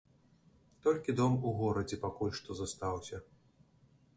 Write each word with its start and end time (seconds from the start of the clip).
Толькі 0.87 1.15
дом 1.19 1.35
у 1.49 1.53
горадзе 1.59 1.99
пакуль 2.07 2.33
што 2.39 2.59
застаўся. 2.61 3.17